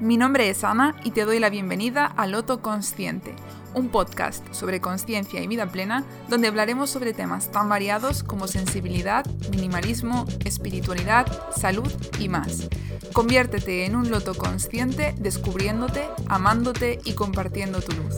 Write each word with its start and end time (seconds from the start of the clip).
Mi 0.00 0.16
nombre 0.16 0.48
es 0.48 0.64
Ana 0.64 0.96
y 1.04 1.10
te 1.10 1.26
doy 1.26 1.40
la 1.40 1.50
bienvenida 1.50 2.06
a 2.06 2.26
Loto 2.26 2.62
Consciente, 2.62 3.34
un 3.74 3.90
podcast 3.90 4.50
sobre 4.50 4.80
conciencia 4.80 5.42
y 5.42 5.46
vida 5.46 5.66
plena 5.66 6.04
donde 6.30 6.48
hablaremos 6.48 6.88
sobre 6.88 7.12
temas 7.12 7.52
tan 7.52 7.68
variados 7.68 8.22
como 8.22 8.46
sensibilidad, 8.46 9.26
minimalismo, 9.50 10.24
espiritualidad, 10.46 11.26
salud 11.54 11.92
y 12.18 12.30
más. 12.30 12.70
Conviértete 13.12 13.84
en 13.84 13.94
un 13.94 14.10
loto 14.10 14.34
consciente 14.34 15.14
descubriéndote, 15.18 16.08
amándote 16.28 16.98
y 17.04 17.12
compartiendo 17.12 17.82
tu 17.82 17.92
luz. 17.92 18.16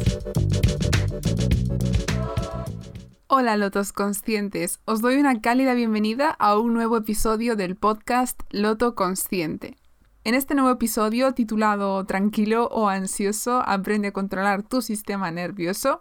Hola 3.27 3.57
Lotos 3.57 3.93
Conscientes, 3.93 4.79
os 4.85 5.01
doy 5.01 5.17
una 5.17 5.41
cálida 5.41 5.75
bienvenida 5.75 6.31
a 6.31 6.57
un 6.57 6.75
nuevo 6.75 6.97
episodio 6.97 7.57
del 7.57 7.75
podcast 7.75 8.41
Loto 8.51 8.95
Consciente. 8.95 9.82
En 10.25 10.37
este 10.37 10.55
nuevo 10.55 10.71
episodio 10.71 11.33
titulado 11.33 12.05
Tranquilo 12.07 12.69
o 12.69 12.89
ansioso, 12.89 13.61
aprende 13.67 14.09
a 14.09 14.13
controlar 14.13 14.63
tu 14.63 14.81
sistema 14.81 15.33
nervioso, 15.33 16.01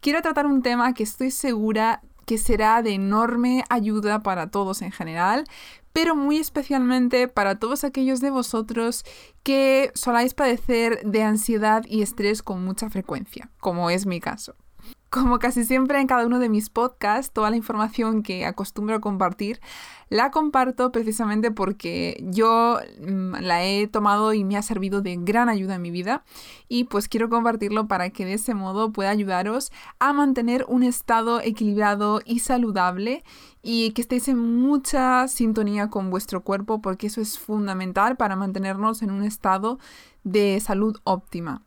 quiero 0.00 0.22
tratar 0.22 0.46
un 0.46 0.62
tema 0.62 0.94
que 0.94 1.02
estoy 1.02 1.32
segura 1.32 2.00
que 2.26 2.38
será 2.38 2.80
de 2.82 2.92
enorme 2.92 3.64
ayuda 3.68 4.22
para 4.22 4.52
todos 4.52 4.82
en 4.82 4.92
general, 4.92 5.46
pero 5.92 6.14
muy 6.14 6.36
especialmente 6.38 7.26
para 7.26 7.58
todos 7.58 7.82
aquellos 7.82 8.20
de 8.20 8.30
vosotros 8.30 9.04
que 9.42 9.90
soláis 9.94 10.32
padecer 10.34 11.02
de 11.04 11.24
ansiedad 11.24 11.84
y 11.88 12.02
estrés 12.02 12.44
con 12.44 12.64
mucha 12.64 12.88
frecuencia, 12.88 13.50
como 13.58 13.90
es 13.90 14.06
mi 14.06 14.20
caso. 14.20 14.54
Como 15.08 15.38
casi 15.38 15.64
siempre 15.64 16.00
en 16.00 16.08
cada 16.08 16.26
uno 16.26 16.38
de 16.38 16.48
mis 16.48 16.68
podcasts, 16.68 17.32
toda 17.32 17.50
la 17.50 17.56
información 17.56 18.22
que 18.22 18.44
acostumbro 18.44 18.96
a 18.96 19.00
compartir 19.00 19.60
la 20.08 20.30
comparto 20.30 20.92
precisamente 20.92 21.50
porque 21.50 22.22
yo 22.22 22.78
mm, 23.00 23.36
la 23.40 23.64
he 23.64 23.88
tomado 23.88 24.32
y 24.32 24.44
me 24.44 24.56
ha 24.56 24.62
servido 24.62 25.02
de 25.02 25.16
gran 25.16 25.48
ayuda 25.48 25.76
en 25.76 25.82
mi 25.82 25.90
vida 25.90 26.24
y 26.68 26.84
pues 26.84 27.08
quiero 27.08 27.28
compartirlo 27.28 27.88
para 27.88 28.10
que 28.10 28.24
de 28.24 28.34
ese 28.34 28.54
modo 28.54 28.92
pueda 28.92 29.10
ayudaros 29.10 29.72
a 29.98 30.12
mantener 30.12 30.64
un 30.68 30.84
estado 30.84 31.40
equilibrado 31.40 32.20
y 32.24 32.38
saludable 32.40 33.24
y 33.62 33.90
que 33.92 34.02
estéis 34.02 34.28
en 34.28 34.38
mucha 34.38 35.26
sintonía 35.26 35.90
con 35.90 36.10
vuestro 36.10 36.42
cuerpo 36.42 36.80
porque 36.80 37.08
eso 37.08 37.20
es 37.20 37.38
fundamental 37.38 38.16
para 38.16 38.36
mantenernos 38.36 39.02
en 39.02 39.10
un 39.10 39.24
estado 39.24 39.78
de 40.22 40.60
salud 40.60 40.98
óptima. 41.02 41.65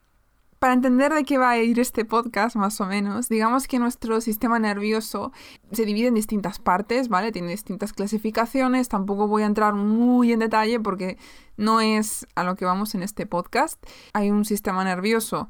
Para 0.59 0.73
entender 0.73 1.13
de 1.13 1.23
qué 1.23 1.37
va 1.37 1.51
a 1.51 1.57
ir 1.57 1.79
este 1.79 2.03
podcast, 2.03 2.57
más 2.57 2.81
o 2.81 2.85
menos, 2.85 3.29
digamos 3.29 3.65
que 3.65 3.79
nuestro 3.79 4.19
sistema 4.19 4.59
nervioso 4.59 5.31
se 5.71 5.85
divide 5.85 6.07
en 6.07 6.15
distintas 6.15 6.59
partes, 6.59 7.07
¿vale? 7.07 7.31
Tiene 7.31 7.47
distintas 7.47 7.93
clasificaciones, 7.93 8.89
tampoco 8.89 9.29
voy 9.29 9.43
a 9.43 9.45
entrar 9.45 9.73
muy 9.73 10.33
en 10.33 10.39
detalle 10.39 10.81
porque 10.81 11.17
no 11.55 11.79
es 11.79 12.27
a 12.35 12.43
lo 12.43 12.57
que 12.57 12.65
vamos 12.65 12.93
en 12.93 13.03
este 13.03 13.25
podcast. 13.25 13.81
Hay 14.11 14.31
un 14.31 14.43
sistema 14.43 14.83
nervioso 14.83 15.47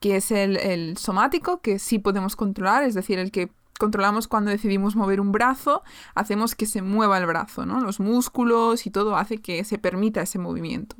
que 0.00 0.16
es 0.16 0.32
el, 0.32 0.56
el 0.56 0.96
somático, 0.96 1.60
que 1.60 1.78
sí 1.78 2.00
podemos 2.00 2.34
controlar, 2.34 2.82
es 2.82 2.94
decir, 2.94 3.20
el 3.20 3.30
que 3.30 3.50
controlamos 3.78 4.26
cuando 4.26 4.50
decidimos 4.50 4.96
mover 4.96 5.20
un 5.20 5.30
brazo, 5.30 5.82
hacemos 6.16 6.56
que 6.56 6.66
se 6.66 6.82
mueva 6.82 7.16
el 7.18 7.26
brazo, 7.26 7.64
¿no? 7.64 7.80
Los 7.80 8.00
músculos 8.00 8.86
y 8.86 8.90
todo 8.90 9.16
hace 9.16 9.38
que 9.38 9.62
se 9.62 9.78
permita 9.78 10.20
ese 10.20 10.40
movimiento. 10.40 10.96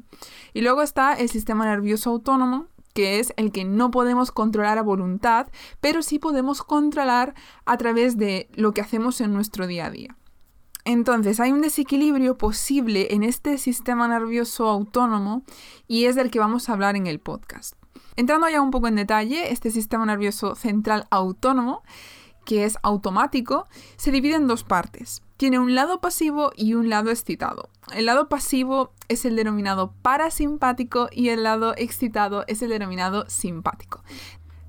Y 0.54 0.60
luego 0.60 0.82
está 0.82 1.14
el 1.14 1.28
sistema 1.28 1.64
nervioso 1.66 2.10
autónomo, 2.10 2.68
que 2.98 3.20
es 3.20 3.32
el 3.36 3.52
que 3.52 3.64
no 3.64 3.92
podemos 3.92 4.32
controlar 4.32 4.76
a 4.76 4.82
voluntad, 4.82 5.46
pero 5.80 6.02
sí 6.02 6.18
podemos 6.18 6.64
controlar 6.64 7.36
a 7.64 7.76
través 7.76 8.16
de 8.16 8.48
lo 8.54 8.74
que 8.74 8.80
hacemos 8.80 9.20
en 9.20 9.32
nuestro 9.32 9.68
día 9.68 9.86
a 9.86 9.90
día. 9.92 10.16
Entonces, 10.84 11.38
hay 11.38 11.52
un 11.52 11.60
desequilibrio 11.60 12.36
posible 12.36 13.14
en 13.14 13.22
este 13.22 13.56
sistema 13.56 14.08
nervioso 14.08 14.68
autónomo 14.68 15.44
y 15.86 16.06
es 16.06 16.16
del 16.16 16.32
que 16.32 16.40
vamos 16.40 16.68
a 16.68 16.72
hablar 16.72 16.96
en 16.96 17.06
el 17.06 17.20
podcast. 17.20 17.74
Entrando 18.16 18.48
ya 18.48 18.60
un 18.60 18.72
poco 18.72 18.88
en 18.88 18.96
detalle, 18.96 19.52
este 19.52 19.70
sistema 19.70 20.04
nervioso 20.04 20.56
central 20.56 21.06
autónomo, 21.10 21.84
que 22.48 22.64
es 22.64 22.78
automático, 22.82 23.68
se 23.96 24.10
divide 24.10 24.36
en 24.36 24.48
dos 24.48 24.64
partes 24.64 25.22
tiene 25.38 25.60
un 25.60 25.76
lado 25.76 26.00
pasivo 26.00 26.50
y 26.56 26.74
un 26.74 26.90
lado 26.90 27.10
excitado. 27.10 27.70
El 27.94 28.06
lado 28.06 28.28
pasivo 28.28 28.92
es 29.06 29.24
el 29.24 29.36
denominado 29.36 29.94
parasimpático 30.02 31.08
y 31.12 31.28
el 31.28 31.44
lado 31.44 31.74
excitado 31.76 32.44
es 32.48 32.60
el 32.60 32.70
denominado 32.70 33.24
simpático. 33.30 34.02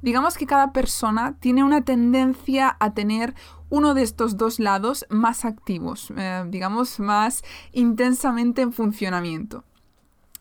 Digamos 0.04 0.38
que 0.38 0.46
cada 0.46 0.72
persona 0.72 1.36
tiene 1.40 1.64
una 1.64 1.82
tendencia 1.82 2.78
a 2.80 2.94
tener 2.94 3.34
uno 3.70 3.96
de 3.96 4.04
estos 4.04 4.38
dos 4.38 4.60
lados 4.60 5.08
más 5.10 5.44
activos, 5.44 6.14
eh, 6.16 6.44
digamos 6.48 7.00
más 7.00 7.42
intensamente 7.72 8.62
en 8.62 8.72
funcionamiento. 8.72 9.64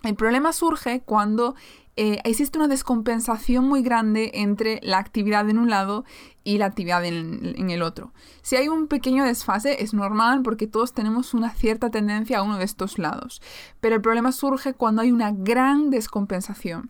El 0.03 0.15
problema 0.15 0.53
surge 0.53 1.01
cuando 1.01 1.55
eh, 2.01 2.21
existe 2.23 2.59
una 2.59 2.69
descompensación 2.69 3.67
muy 3.67 3.83
grande 3.83 4.31
entre 4.35 4.79
la 4.85 4.99
actividad 4.99 5.51
en 5.51 5.59
un 5.59 5.69
lado 5.69 6.05
y 6.45 6.59
la 6.59 6.67
actividad 6.67 7.05
en, 7.05 7.71
el 7.71 7.83
otro. 7.83 8.13
Si 8.41 8.55
hay 8.55 8.69
un 8.69 8.87
pequeño 8.87 9.25
desfase 9.25 9.83
es 9.83 9.95
normal 9.95 10.43
porque 10.45 10.69
todos 10.69 10.93
tenemos 10.93 11.35
una 11.35 11.51
cierta 11.51 11.91
tendencia 11.91 12.39
a 12.39 12.43
uno 12.45 12.57
de 12.57 12.65
estos 12.65 13.01
lados, 13.01 13.43
pero 13.81 13.97
el 13.97 14.01
problema 14.01 14.31
surge 14.31 14.75
cuando 14.75 15.03
hay 15.03 15.11
una 15.11 15.33
gran 15.33 15.91
descompensación. 15.91 16.89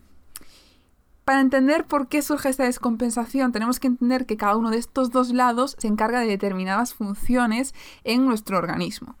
Para 1.25 1.41
entender 1.41 1.85
por 1.85 2.07
qué 2.07 2.21
surge 2.21 2.49
esta 2.49 2.65
descompensación, 2.65 3.51
tenemos 3.51 3.79
que 3.79 3.87
entender 3.87 4.27
que 4.27 4.37
cada 4.37 4.57
uno 4.57 4.69
de 4.69 4.77
estos 4.77 5.09
dos 5.09 5.33
lados 5.33 5.75
se 5.79 5.87
encarga 5.87 6.19
de 6.19 6.27
determinadas 6.27 6.93
funciones 6.93 7.73
en 8.03 8.25
nuestro 8.25 8.59
organismo. 8.59 9.15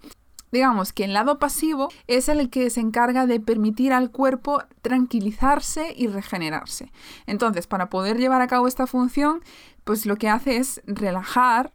Digamos 0.51 0.93
que 0.93 1.05
el 1.05 1.13
lado 1.13 1.39
pasivo 1.39 1.89
es 2.07 2.29
el 2.29 2.49
que 2.49 2.69
se 2.69 2.79
encarga 2.79 3.25
de 3.25 3.39
permitir 3.39 3.93
al 3.93 4.11
cuerpo 4.11 4.63
tranquilizarse 4.81 5.93
y 5.95 6.07
regenerarse. 6.07 6.91
Entonces, 7.27 7.67
para 7.67 7.89
poder 7.89 8.17
llevar 8.17 8.41
a 8.41 8.47
cabo 8.47 8.67
esta 8.67 8.87
función, 8.87 9.41
pues 9.83 10.05
lo 10.05 10.17
que 10.17 10.29
hace 10.29 10.57
es 10.57 10.81
relajar, 10.85 11.71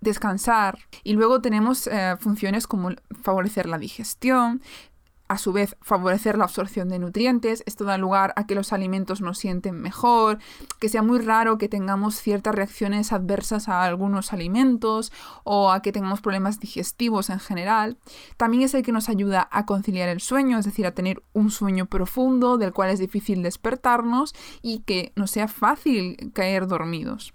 descansar 0.00 0.78
y 1.04 1.12
luego 1.14 1.40
tenemos 1.40 1.86
eh, 1.86 2.16
funciones 2.18 2.66
como 2.66 2.90
favorecer 3.22 3.66
la 3.66 3.78
digestión, 3.78 4.60
a 5.32 5.38
su 5.38 5.50
vez 5.54 5.76
favorecer 5.80 6.36
la 6.36 6.44
absorción 6.44 6.90
de 6.90 6.98
nutrientes. 6.98 7.62
Esto 7.64 7.84
da 7.84 7.96
lugar 7.96 8.34
a 8.36 8.46
que 8.46 8.54
los 8.54 8.74
alimentos 8.74 9.22
nos 9.22 9.38
sienten 9.38 9.80
mejor, 9.80 10.38
que 10.78 10.90
sea 10.90 11.00
muy 11.00 11.20
raro 11.20 11.56
que 11.56 11.70
tengamos 11.70 12.16
ciertas 12.16 12.54
reacciones 12.54 13.14
adversas 13.14 13.66
a 13.70 13.82
algunos 13.82 14.34
alimentos 14.34 15.10
o 15.42 15.72
a 15.72 15.80
que 15.80 15.90
tengamos 15.90 16.20
problemas 16.20 16.60
digestivos 16.60 17.30
en 17.30 17.40
general. 17.40 17.96
También 18.36 18.62
es 18.62 18.74
el 18.74 18.82
que 18.82 18.92
nos 18.92 19.08
ayuda 19.08 19.48
a 19.50 19.64
conciliar 19.64 20.10
el 20.10 20.20
sueño, 20.20 20.58
es 20.58 20.66
decir, 20.66 20.86
a 20.86 20.92
tener 20.92 21.22
un 21.32 21.50
sueño 21.50 21.86
profundo 21.86 22.58
del 22.58 22.74
cual 22.74 22.90
es 22.90 22.98
difícil 22.98 23.42
despertarnos 23.42 24.34
y 24.60 24.80
que 24.80 25.12
no 25.16 25.26
sea 25.26 25.48
fácil 25.48 26.30
caer 26.34 26.66
dormidos 26.66 27.32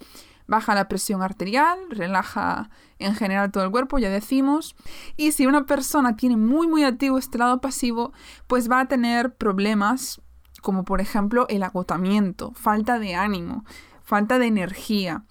baja 0.47 0.75
la 0.75 0.87
presión 0.87 1.21
arterial, 1.21 1.77
relaja 1.89 2.69
en 2.99 3.15
general 3.15 3.51
todo 3.51 3.63
el 3.63 3.71
cuerpo, 3.71 3.99
ya 3.99 4.09
decimos. 4.09 4.75
Y 5.15 5.31
si 5.33 5.45
una 5.45 5.65
persona 5.65 6.15
tiene 6.15 6.37
muy 6.37 6.67
muy 6.67 6.83
activo 6.83 7.17
este 7.17 7.37
lado 7.37 7.61
pasivo, 7.61 8.13
pues 8.47 8.69
va 8.69 8.81
a 8.81 8.87
tener 8.87 9.35
problemas 9.35 10.21
como 10.61 10.83
por 10.83 11.01
ejemplo 11.01 11.45
el 11.49 11.63
agotamiento, 11.63 12.51
falta 12.53 12.99
de 12.99 13.15
ánimo, 13.15 13.63
falta 14.03 14.39
de 14.39 14.47
energía. 14.47 15.23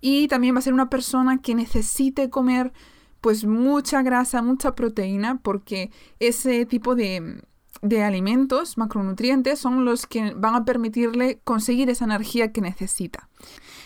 Y 0.00 0.26
también 0.28 0.54
va 0.54 0.58
a 0.58 0.62
ser 0.62 0.74
una 0.74 0.90
persona 0.90 1.38
que 1.38 1.54
necesite 1.54 2.28
comer 2.28 2.72
pues 3.20 3.44
mucha 3.44 4.02
grasa, 4.02 4.42
mucha 4.42 4.74
proteína, 4.74 5.38
porque 5.42 5.92
ese 6.18 6.66
tipo 6.66 6.96
de, 6.96 7.40
de 7.80 8.02
alimentos, 8.02 8.76
macronutrientes, 8.76 9.60
son 9.60 9.84
los 9.84 10.06
que 10.06 10.34
van 10.34 10.56
a 10.56 10.64
permitirle 10.64 11.40
conseguir 11.44 11.88
esa 11.88 12.04
energía 12.04 12.52
que 12.52 12.60
necesita. 12.60 13.28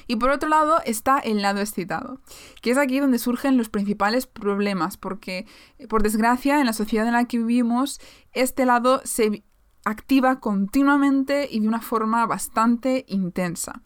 Y 0.07 0.17
por 0.17 0.31
otro 0.31 0.49
lado 0.49 0.79
está 0.85 1.19
el 1.19 1.43
lado 1.43 1.61
excitado, 1.61 2.21
que 2.63 2.71
es 2.71 2.79
aquí 2.79 3.01
donde 3.01 3.19
surgen 3.19 3.57
los 3.57 3.69
principales 3.69 4.27
problemas, 4.27 4.97
porque 4.97 5.47
por 5.89 6.03
desgracia 6.03 6.61
en 6.61 6.67
la 6.67 6.73
sociedad 6.73 7.07
en 7.07 7.15
la 7.15 7.25
que 7.25 7.39
vivimos, 7.39 8.01
este 8.33 8.67
lado 8.67 9.01
se 9.05 9.43
activa 9.85 10.41
continuamente 10.41 11.49
y 11.51 11.61
de 11.61 11.69
una 11.69 11.81
forma 11.81 12.27
bastante 12.27 13.05
intensa. 13.09 13.83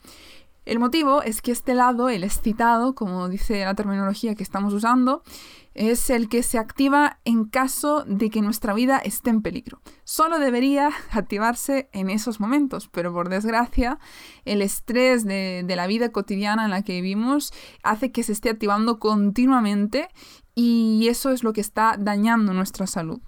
El 0.65 0.79
motivo 0.79 1.23
es 1.23 1.41
que 1.41 1.51
este 1.51 1.73
lado, 1.73 2.09
el 2.09 2.23
excitado, 2.23 2.93
como 2.93 3.29
dice 3.29 3.65
la 3.65 3.73
terminología 3.73 4.35
que 4.35 4.43
estamos 4.43 4.73
usando, 4.73 5.23
es 5.73 6.09
el 6.09 6.27
que 6.27 6.43
se 6.43 6.57
activa 6.57 7.19
en 7.23 7.45
caso 7.45 8.03
de 8.05 8.29
que 8.29 8.41
nuestra 8.41 8.73
vida 8.73 8.97
esté 8.97 9.29
en 9.29 9.41
peligro. 9.41 9.81
Solo 10.03 10.39
debería 10.39 10.89
activarse 11.11 11.89
en 11.93 12.09
esos 12.09 12.39
momentos, 12.39 12.89
pero 12.89 13.13
por 13.13 13.29
desgracia 13.29 13.99
el 14.45 14.61
estrés 14.61 15.23
de, 15.25 15.65
la 15.67 15.87
vida 15.87 16.11
cotidiana 16.11 16.65
en 16.65 16.71
la 16.71 16.83
que 16.83 17.01
vivimos 17.01 17.53
hace 17.83 18.11
que 18.11 18.23
se 18.23 18.33
esté 18.33 18.49
activando 18.49 18.99
continuamente 18.99 20.09
y 20.53 21.07
eso 21.07 21.31
es 21.31 21.43
lo 21.43 21.53
que 21.53 21.61
está 21.61 21.95
dañando 21.97 22.53
nuestra 22.53 22.87
salud. 22.87 23.21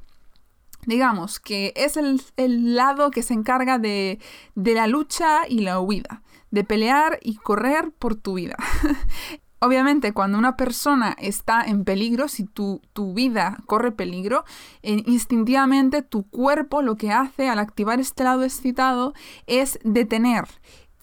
Digamos 0.86 1.40
que 1.40 1.72
es 1.78 1.96
el, 1.96 2.76
lado 2.76 3.10
que 3.10 3.24
se 3.24 3.34
encarga 3.34 3.80
de, 3.80 4.20
la 4.56 4.88
lucha 4.88 5.48
y 5.48 5.60
la 5.60 5.80
huida, 5.80 6.24
de 6.52 6.66
pelear 6.66 7.20
y 7.22 7.36
correr 7.36 7.92
por 7.98 8.16
tu 8.16 8.34
vida. 8.34 8.58
Obviamente, 9.64 10.12
cuando 10.12 10.38
una 10.38 10.58
persona 10.58 11.16
está 11.18 11.64
en 11.64 11.86
peligro, 11.86 12.28
si 12.28 12.44
tu, 12.44 12.82
tu 12.92 13.14
vida 13.14 13.60
corre 13.66 13.94
peligro, 13.94 14.44
eh, 14.82 15.02
instintivamente 15.06 16.02
tu 16.02 16.24
cuerpo 16.24 16.82
lo 16.82 16.98
que 16.98 17.14
hace 17.14 17.48
al 17.48 17.60
activar 17.60 18.02
este 18.02 18.26
lado 18.26 18.44
excitado 18.44 19.14
es 19.48 19.80
detener 19.86 20.50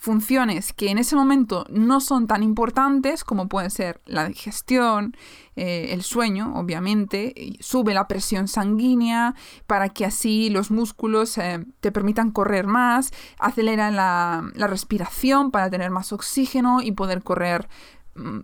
funciones 0.00 0.72
que 0.72 0.90
en 0.90 0.96
ese 0.96 1.14
momento 1.14 1.66
no 1.68 2.00
son 2.00 2.26
tan 2.26 2.42
importantes 2.42 3.22
como 3.22 3.48
pueden 3.48 3.70
ser 3.70 4.00
la 4.06 4.26
digestión, 4.26 5.14
eh, 5.56 5.88
el 5.90 6.02
sueño, 6.02 6.54
obviamente, 6.58 7.34
sube 7.60 7.92
la 7.92 8.08
presión 8.08 8.48
sanguínea 8.48 9.34
para 9.66 9.90
que 9.90 10.06
así 10.06 10.48
los 10.48 10.70
músculos 10.70 11.36
eh, 11.36 11.66
te 11.80 11.92
permitan 11.92 12.30
correr 12.30 12.66
más, 12.66 13.10
acelera 13.38 13.90
la, 13.90 14.50
respiración 14.56 15.50
para 15.50 15.68
tener 15.68 15.90
más 15.90 16.14
oxígeno 16.14 16.80
y 16.80 16.92
poder 16.92 17.22
correr 17.22 17.68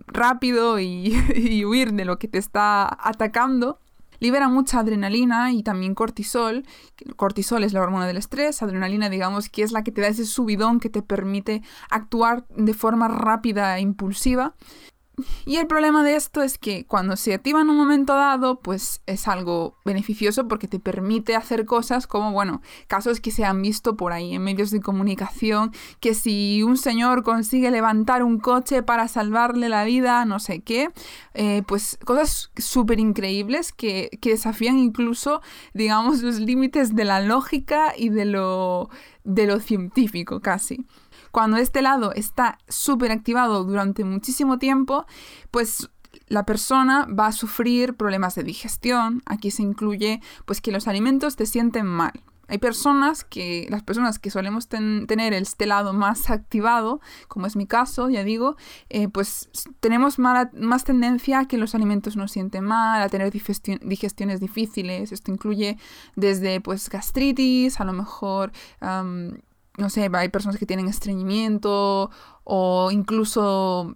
rápido 0.07 0.79
y 0.79 1.65
huir 1.65 1.93
de 1.93 2.05
lo 2.05 2.17
que 2.19 2.27
te 2.27 2.37
está 2.37 2.87
atacando 2.99 3.79
libera 4.19 4.49
mucha 4.49 4.79
adrenalina 4.79 5.51
y 5.51 5.63
también 5.63 5.95
cortisol. 5.95 6.65
Cortisol 7.15 7.63
es 7.63 7.73
la 7.73 7.81
hormona 7.81 8.07
del 8.07 8.17
estrés, 8.17 8.61
adrenalina 8.61 9.09
digamos 9.09 9.49
que 9.49 9.63
es 9.63 9.71
la 9.71 9.83
que 9.83 9.91
te 9.91 10.01
da 10.01 10.07
ese 10.07 10.25
subidón 10.25 10.79
que 10.79 10.89
te 10.89 11.01
permite 11.01 11.61
actuar 11.89 12.45
de 12.49 12.73
forma 12.73 13.07
rápida 13.07 13.77
e 13.77 13.81
impulsiva. 13.81 14.55
Y 15.47 15.55
el 15.55 15.65
problema 15.65 16.03
de 16.03 16.15
esto 16.15 16.43
es 16.43 16.59
que 16.59 16.85
cuando 16.85 17.15
se 17.15 17.33
activa 17.33 17.61
en 17.61 17.71
un 17.71 17.77
momento 17.77 18.13
dado, 18.13 18.59
pues 18.59 19.01
es 19.07 19.27
algo 19.27 19.75
beneficioso 19.83 20.47
porque 20.47 20.67
te 20.67 20.79
permite 20.79 21.35
hacer 21.35 21.65
cosas 21.65 22.05
como, 22.05 22.31
bueno, 22.31 22.61
casos 22.87 23.19
que 23.19 23.31
se 23.31 23.43
han 23.43 23.59
visto 23.63 23.97
por 23.97 24.11
ahí 24.11 24.35
en 24.35 24.43
medios 24.43 24.69
de 24.69 24.79
comunicación, 24.79 25.71
que 26.01 26.13
si 26.13 26.61
un 26.61 26.77
señor 26.77 27.23
consigue 27.23 27.71
levantar 27.71 28.21
un 28.21 28.37
coche 28.39 28.83
para 28.83 29.07
salvarle 29.07 29.69
la 29.69 29.85
vida, 29.85 30.23
no 30.25 30.39
sé 30.39 30.59
qué, 30.59 30.91
eh, 31.33 31.63
pues 31.67 31.97
cosas 32.05 32.51
súper 32.55 32.99
increíbles 32.99 33.71
que, 33.71 34.11
que 34.21 34.31
desafían 34.31 34.77
incluso, 34.77 35.41
digamos, 35.73 36.21
los 36.21 36.39
límites 36.39 36.95
de 36.95 37.05
la 37.05 37.21
lógica 37.21 37.93
y 37.97 38.09
de 38.09 38.25
lo, 38.25 38.91
de 39.23 39.47
lo 39.47 39.59
científico 39.59 40.41
casi. 40.41 40.85
Cuando 41.31 41.57
este 41.57 41.81
lado 41.81 42.13
está 42.13 42.57
súper 42.67 43.11
activado 43.11 43.63
durante 43.63 44.03
muchísimo 44.03 44.57
tiempo, 44.57 45.05
pues 45.51 45.89
la 46.27 46.45
persona 46.45 47.07
va 47.07 47.27
a 47.27 47.31
sufrir 47.31 47.95
problemas 47.95 48.35
de 48.35 48.43
digestión. 48.43 49.21
Aquí 49.25 49.51
se 49.51 49.63
incluye 49.63 50.21
pues 50.45 50.61
que 50.61 50.71
los 50.71 50.87
alimentos 50.87 51.35
te 51.35 51.45
sienten 51.45 51.85
mal. 51.85 52.13
Hay 52.49 52.59
personas 52.59 53.25
que, 53.25 53.67
las 53.69 53.83
personas 53.83 54.19
que 54.19 54.31
solemos 54.31 54.69
tener 54.69 55.33
este 55.33 55.65
lado 55.65 55.91
más 55.91 56.29
activado, 56.29 57.01
como 57.27 57.45
es 57.45 57.57
mi 57.57 57.67
caso, 57.67 58.09
ya 58.09 58.23
digo, 58.23 58.55
eh, 58.89 59.09
pues 59.09 59.49
tenemos 59.81 60.17
más 60.17 60.83
tendencia 60.85 61.39
a 61.39 61.47
que 61.47 61.57
los 61.57 61.75
alimentos 61.75 62.15
nos 62.15 62.31
sienten 62.31 62.63
mal, 62.63 63.01
a 63.01 63.09
tener 63.09 63.33
digestiones 63.33 64.39
difíciles. 64.39 65.11
Esto 65.11 65.31
incluye 65.31 65.77
desde 66.15 66.61
pues 66.61 66.89
gastritis, 66.89 67.81
a 67.81 67.83
lo 67.83 67.91
mejor 67.91 68.53
no 69.77 69.89
sé, 69.89 70.09
hay 70.11 70.29
personas 70.29 70.57
que 70.57 70.65
tienen 70.65 70.87
estreñimiento 70.87 72.09
o 72.43 72.89
incluso 72.91 73.95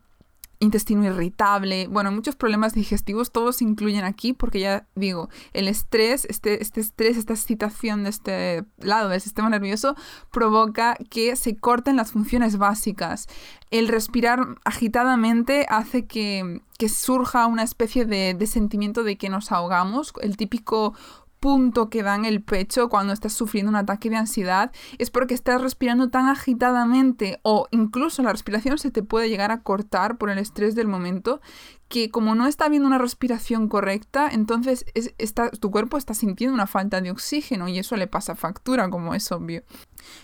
intestino 0.62 1.04
irritable, 1.06 1.88
bueno, 1.88 2.12
muchos 2.12 2.36
problemas 2.36 2.76
digestivos, 2.76 3.32
todos 3.32 3.58
se 3.58 3.64
incluyen 3.64 4.06
aquí 4.06 4.32
porque 4.32 4.60
ya 4.60 4.88
digo, 4.94 5.28
el 5.54 5.68
estrés, 5.68 6.26
este, 6.26 6.62
este 6.62 6.82
estrés, 6.82 7.18
esta 7.18 7.34
excitación 7.34 8.04
de 8.04 8.12
este 8.12 8.64
lado 8.78 9.10
del 9.10 9.20
sistema 9.20 9.50
nervioso 9.50 9.96
provoca 10.32 10.98
que 11.10 11.36
se 11.36 11.58
corten 11.58 11.96
las 11.96 12.12
funciones 12.12 12.58
básicas. 12.58 13.28
El 13.72 13.88
respirar 13.88 14.56
agitadamente 14.64 15.66
hace 15.68 16.06
que, 16.06 16.62
que 16.78 16.90
surja 16.90 17.48
una 17.48 17.64
especie 17.64 18.06
de, 18.06 18.36
de 18.36 18.46
sentimiento 18.46 19.04
de 19.04 19.18
que 19.18 19.30
nos 19.30 19.52
ahogamos, 19.52 20.14
el 20.22 20.38
típico 20.38 20.94
punto 21.42 21.90
que 21.90 22.04
da 22.04 22.16
en 22.16 22.24
el 22.24 22.42
pecho 22.42 22.88
cuando 22.88 23.12
estás 23.12 23.34
sufriendo 23.34 23.70
un 23.70 23.76
ataque 23.76 24.10
de 24.10 24.16
ansiedad 24.16 24.72
es 25.00 25.10
porque 25.10 25.34
estás 25.34 25.60
respirando 25.60 26.10
tan 26.10 26.30
agitadamente 26.30 27.40
o 27.42 27.68
incluso 27.72 28.22
la 28.22 28.32
respiración 28.32 28.78
se 28.78 28.92
te 28.92 29.04
puede 29.04 29.28
llegar 29.28 29.52
a 29.52 29.64
cortar 29.64 30.18
por 30.18 30.30
el 30.30 30.38
estrés 30.38 30.76
del 30.76 30.88
momento 30.88 31.42
que 31.92 32.10
como 32.10 32.36
no 32.36 32.48
está 32.48 32.66
habiendo 32.66 32.88
una 32.88 32.98
respiración 32.98 33.68
correcta, 33.68 34.30
entonces 34.32 34.86
tu 35.60 35.72
cuerpo 35.72 35.98
está 35.98 36.14
sintiendo 36.14 36.54
una 36.54 36.66
falta 36.66 37.02
de 37.02 37.12
oxígeno 37.12 37.68
y 37.68 37.78
eso 37.78 37.98
le 37.98 38.08
pasa 38.08 38.36
factura, 38.36 38.90
como 38.90 39.14
es 39.14 39.30
obvio. 39.32 39.62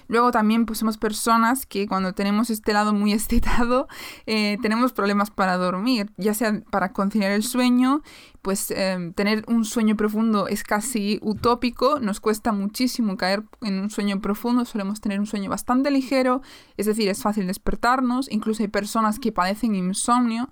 Luego 0.07 0.31
también 0.31 0.65
pues 0.65 0.79
somos 0.79 0.97
personas 0.97 1.65
que 1.65 1.85
cuando 1.85 2.13
tenemos 2.13 2.49
este 2.49 2.71
lado 2.71 2.93
muy 2.93 3.11
excitado 3.17 3.87
eh, 4.25 4.57
tenemos 4.61 4.93
problemas 4.93 5.29
para 5.29 5.57
dormir, 5.57 6.09
ya 6.17 6.33
sea 6.33 6.61
para 6.71 6.93
conciliar 6.93 7.31
el 7.31 7.43
sueño, 7.43 8.01
pues 8.41 8.71
em, 8.71 9.11
tener 9.11 9.43
un 9.47 9.65
sueño 9.65 9.97
profundo 9.97 10.47
es 10.47 10.63
casi 10.63 11.19
utópico, 11.21 11.99
nos 11.99 12.21
cuesta 12.21 12.53
muchísimo 12.53 13.17
caer 13.17 13.43
en 13.61 13.81
un 13.81 13.89
sueño 13.89 14.21
profundo, 14.21 14.63
solemos 14.63 15.01
tener 15.01 15.19
un 15.19 15.25
sueño 15.25 15.49
bastante 15.49 15.91
ligero, 15.91 16.41
es 16.77 16.85
decir, 16.85 17.09
es 17.09 17.21
fácil 17.21 17.45
despertarnos, 17.45 18.31
incluso 18.31 18.63
hay 18.63 18.69
personas 18.69 19.19
que 19.19 19.33
padecen 19.33 19.75
insomnio. 19.75 20.49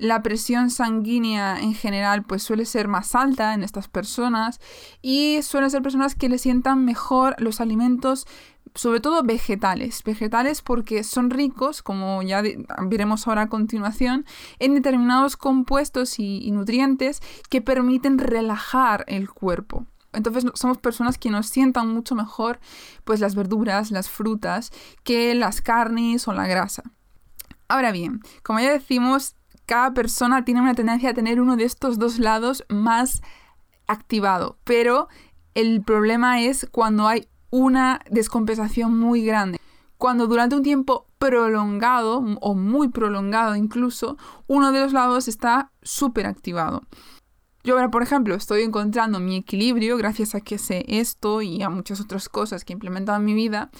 La 0.00 0.22
presión 0.22 0.70
sanguínea 0.70 1.60
en 1.60 1.74
general 1.74 2.22
pues 2.22 2.42
suele 2.42 2.64
ser 2.64 2.88
más 2.88 3.14
alta 3.14 3.52
en 3.52 3.62
estas 3.62 3.86
personas 3.86 4.58
y 5.02 5.42
suelen 5.42 5.70
ser 5.70 5.82
personas 5.82 6.14
que 6.14 6.30
le 6.30 6.38
sientan 6.38 6.86
mejor 6.86 7.36
los 7.38 7.60
alimentos 7.60 8.26
sobre 8.74 9.00
todo 9.00 9.22
vegetales. 9.22 10.02
Vegetales 10.02 10.62
porque 10.62 11.04
son 11.04 11.28
ricos, 11.28 11.82
como 11.82 12.22
ya 12.22 12.42
veremos 12.86 13.28
ahora 13.28 13.42
a 13.42 13.48
continuación, 13.50 14.24
en 14.58 14.74
determinados 14.74 15.36
compuestos 15.36 16.18
y, 16.18 16.50
nutrientes 16.50 17.20
que 17.50 17.60
permiten 17.60 18.16
relajar 18.16 19.04
el 19.06 19.28
cuerpo. 19.28 19.84
Entonces 20.14 20.46
somos 20.54 20.78
personas 20.78 21.18
que 21.18 21.30
nos 21.30 21.46
sientan 21.46 21.88
mucho 21.88 22.14
mejor 22.14 22.58
pues 23.04 23.20
las 23.20 23.34
verduras, 23.34 23.90
las 23.90 24.08
frutas, 24.08 24.72
que 25.04 25.34
las 25.34 25.60
carnes 25.60 26.26
o 26.26 26.32
la 26.32 26.46
grasa. 26.46 26.84
Ahora 27.68 27.92
bien, 27.92 28.22
como 28.42 28.60
ya 28.60 28.72
decimos, 28.72 29.36
cada 29.70 29.94
persona 29.94 30.44
tiene 30.44 30.60
una 30.60 30.74
tendencia 30.74 31.10
a 31.10 31.14
tener 31.14 31.40
uno 31.40 31.56
de 31.56 31.62
estos 31.62 31.96
dos 31.96 32.18
lados 32.18 32.64
más 32.68 33.22
activado, 33.86 34.58
pero 34.64 35.06
el 35.54 35.80
problema 35.84 36.42
es 36.42 36.66
cuando 36.72 37.06
hay 37.06 37.28
una 37.50 38.00
descompensación 38.10 38.98
muy 38.98 39.24
grande. 39.24 39.60
Cuando 39.96 40.26
durante 40.26 40.56
un 40.56 40.64
tiempo 40.64 41.06
prolongado 41.18 42.18
o 42.40 42.54
muy 42.56 42.88
prolongado 42.88 43.54
incluso, 43.54 44.18
uno 44.48 44.72
de 44.72 44.80
los 44.80 44.92
lados 44.92 45.28
está 45.28 45.70
súper 45.82 46.26
activado. 46.26 46.82
Yo 47.62 47.74
ahora, 47.74 47.92
por 47.92 48.02
ejemplo, 48.02 48.34
estoy 48.34 48.62
encontrando 48.62 49.20
mi 49.20 49.36
equilibrio 49.36 49.96
gracias 49.96 50.34
a 50.34 50.40
que 50.40 50.58
sé 50.58 50.84
esto 50.88 51.42
y 51.42 51.62
a 51.62 51.70
muchas 51.70 52.00
otras 52.00 52.28
cosas 52.28 52.64
que 52.64 52.72
he 52.72 52.74
implementado 52.74 53.20
en 53.20 53.24
mi 53.24 53.34
vida, 53.34 53.70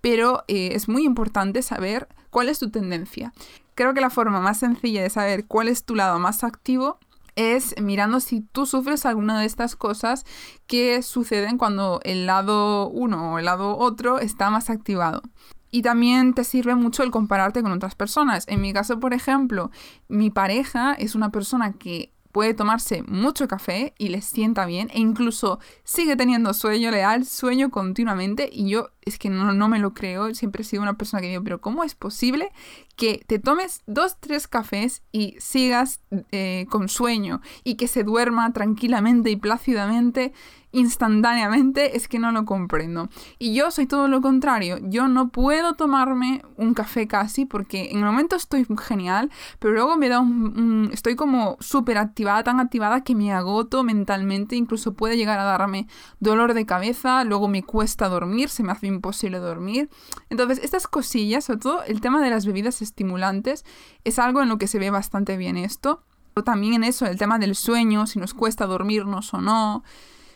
pero 0.00 0.44
eh, 0.46 0.68
es 0.74 0.88
muy 0.88 1.04
importante 1.04 1.62
saber 1.62 2.06
cuál 2.30 2.48
es 2.48 2.58
tu 2.58 2.70
tendencia 2.70 3.32
creo 3.80 3.94
que 3.94 4.02
la 4.02 4.10
forma 4.10 4.40
más 4.40 4.58
sencilla 4.58 5.02
de 5.02 5.08
saber 5.08 5.46
cuál 5.46 5.66
es 5.66 5.84
tu 5.84 5.94
lado 5.94 6.18
más 6.18 6.44
activo 6.44 6.98
es 7.34 7.74
mirando 7.80 8.20
si 8.20 8.42
tú 8.42 8.66
sufres 8.66 9.06
alguna 9.06 9.40
de 9.40 9.46
estas 9.46 9.74
cosas 9.74 10.26
que 10.66 11.02
suceden 11.02 11.56
cuando 11.56 12.00
el 12.04 12.26
lado 12.26 12.90
uno 12.90 13.32
o 13.32 13.38
el 13.38 13.46
lado 13.46 13.78
otro 13.78 14.18
está 14.18 14.50
más 14.50 14.68
activado. 14.68 15.22
Y 15.70 15.80
también 15.80 16.34
te 16.34 16.44
sirve 16.44 16.74
mucho 16.74 17.02
el 17.02 17.10
compararte 17.10 17.62
con 17.62 17.72
otras 17.72 17.94
personas. 17.94 18.44
En 18.48 18.60
mi 18.60 18.74
caso, 18.74 19.00
por 19.00 19.14
ejemplo, 19.14 19.70
mi 20.08 20.28
pareja 20.28 20.92
es 20.92 21.14
una 21.14 21.30
persona 21.30 21.72
que 21.72 22.12
puede 22.32 22.54
tomarse 22.54 23.02
mucho 23.02 23.48
café 23.48 23.94
y 23.98 24.08
le 24.08 24.22
sienta 24.22 24.66
bien 24.66 24.90
e 24.92 25.00
incluso 25.00 25.58
sigue 25.84 26.16
teniendo 26.16 26.54
sueño 26.54 26.90
leal, 26.90 27.24
sueño 27.24 27.70
continuamente 27.70 28.48
y 28.52 28.68
yo 28.70 28.90
es 29.02 29.18
que 29.18 29.30
no, 29.30 29.52
no 29.52 29.68
me 29.68 29.78
lo 29.78 29.94
creo, 29.94 30.34
siempre 30.34 30.62
he 30.62 30.64
sido 30.64 30.82
una 30.82 30.94
persona 30.94 31.20
que 31.20 31.28
digo, 31.28 31.42
pero 31.42 31.60
¿cómo 31.60 31.84
es 31.84 31.94
posible 31.94 32.50
que 32.96 33.24
te 33.26 33.38
tomes 33.38 33.82
dos, 33.86 34.16
tres 34.20 34.46
cafés 34.46 35.02
y 35.10 35.36
sigas 35.38 36.00
eh, 36.32 36.66
con 36.70 36.88
sueño 36.88 37.40
y 37.64 37.74
que 37.74 37.88
se 37.88 38.04
duerma 38.04 38.52
tranquilamente 38.52 39.30
y 39.30 39.36
plácidamente? 39.36 40.32
Instantáneamente 40.72 41.96
es 41.96 42.08
que 42.08 42.18
no 42.18 42.32
lo 42.32 42.44
comprendo. 42.44 43.08
Y 43.38 43.54
yo 43.54 43.70
soy 43.70 43.86
todo 43.86 44.08
lo 44.08 44.20
contrario. 44.20 44.78
Yo 44.82 45.08
no 45.08 45.30
puedo 45.30 45.74
tomarme 45.74 46.42
un 46.56 46.74
café 46.74 47.06
casi 47.06 47.44
porque 47.44 47.90
en 47.90 47.98
el 47.98 48.04
momento 48.04 48.36
estoy 48.36 48.66
genial, 48.80 49.30
pero 49.58 49.74
luego 49.74 49.96
me 49.96 50.08
da 50.08 50.20
un... 50.20 50.90
estoy 50.92 51.16
como 51.16 51.56
súper 51.60 51.98
activada, 51.98 52.42
tan 52.44 52.60
activada 52.60 53.02
que 53.02 53.14
me 53.14 53.32
agoto 53.32 53.82
mentalmente, 53.82 54.56
incluso 54.56 54.94
puede 54.94 55.16
llegar 55.16 55.38
a 55.38 55.44
darme 55.44 55.88
dolor 56.20 56.54
de 56.54 56.66
cabeza, 56.66 57.24
luego 57.24 57.48
me 57.48 57.62
cuesta 57.62 58.08
dormir, 58.08 58.48
se 58.48 58.62
me 58.62 58.72
hace 58.72 58.86
imposible 58.86 59.38
dormir. 59.38 59.88
Entonces, 60.28 60.60
estas 60.62 60.86
cosillas, 60.86 61.44
sobre 61.44 61.60
todo 61.60 61.82
el 61.84 62.00
tema 62.00 62.22
de 62.22 62.30
las 62.30 62.46
bebidas 62.46 62.82
estimulantes, 62.82 63.64
es 64.04 64.18
algo 64.18 64.42
en 64.42 64.48
lo 64.48 64.58
que 64.58 64.68
se 64.68 64.78
ve 64.78 64.90
bastante 64.90 65.36
bien 65.36 65.56
esto. 65.56 66.02
Pero 66.34 66.44
también 66.44 66.74
en 66.74 66.84
eso, 66.84 67.06
el 67.06 67.18
tema 67.18 67.38
del 67.38 67.56
sueño, 67.56 68.06
si 68.06 68.20
nos 68.20 68.34
cuesta 68.34 68.66
dormirnos 68.66 69.34
o 69.34 69.40
no 69.40 69.82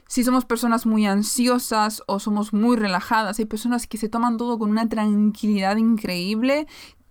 si 0.06 0.24
somos 0.24 0.44
personas 0.44 0.86
muy 0.86 1.06
ansiosas 1.06 2.02
o 2.06 2.18
somos 2.18 2.52
muy 2.52 2.76
relajadas. 2.76 3.38
Hay 3.38 3.46
personas 3.46 3.86
que 3.86 3.98
se 3.98 4.08
toman 4.08 4.36
todo 4.36 4.58
con 4.58 4.70
una 4.70 4.88
tranquilidad 4.88 5.76
increíble 5.76 6.66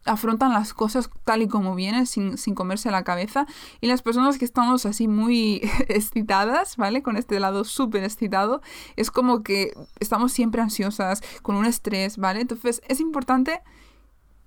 afrontan 0.05 0.51
las 0.51 0.73
cosas 0.73 1.09
tal 1.23 1.41
y 1.41 1.47
como 1.47 1.75
vienen, 1.75 2.05
sin, 2.05 2.37
sin 2.37 2.55
comerse 2.55 2.91
la 2.91 3.03
cabeza. 3.03 3.45
Y 3.81 3.87
las 3.87 4.01
personas 4.01 4.37
que 4.37 4.45
estamos 4.45 4.85
así 4.85 5.07
muy 5.07 5.61
excitadas, 5.87 6.77
¿vale? 6.77 7.01
Con 7.01 7.17
este 7.17 7.39
lado 7.39 7.63
súper 7.63 8.03
excitado, 8.03 8.61
es 8.95 9.11
como 9.11 9.43
que 9.43 9.73
estamos 9.99 10.31
siempre 10.31 10.61
ansiosas, 10.61 11.21
con 11.41 11.55
un 11.55 11.65
estrés, 11.65 12.17
¿vale? 12.17 12.41
Entonces 12.41 12.81
es 12.87 12.99
importante, 12.99 13.61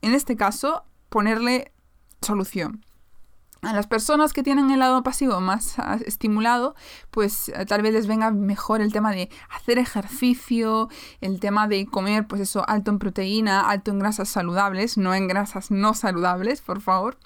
en 0.03 0.15
este 0.15 0.37
caso, 0.37 0.85
ponerle 1.09 1.73
solución 2.21 2.86
a 3.66 3.73
las 3.73 3.87
personas 3.87 4.32
que 4.32 4.42
tienen 4.42 4.70
el 4.70 4.78
lado 4.78 5.02
pasivo 5.02 5.40
más 5.40 5.78
ah, 5.78 5.99
estimulado, 6.04 6.75
pues 7.11 7.49
eh, 7.49 7.66
tal 7.66 7.82
vez 7.82 7.92
les 7.92 8.06
venga 8.06 8.30
mejor 8.30 8.80
el 8.80 8.92
tema 8.92 9.12
de 9.12 9.28
hacer 9.50 9.78
ejercicio, 9.78 10.88
el 11.20 11.40
tema 11.40 11.68
de 11.68 11.87
comer, 11.87 12.26
pues 12.26 12.40
eso, 12.40 12.64
alto 12.68 12.90
en 12.90 12.99
proteína, 12.99 13.68
alto 13.68 13.90
en 13.90 13.99
grasas 13.99 14.28
saludables, 14.28 14.96
no 14.96 15.14
en 15.14 15.28
grasas 15.28 15.70
no 15.70 15.94
saludables, 15.94 16.61
por 16.61 16.80
favor. 16.80 17.18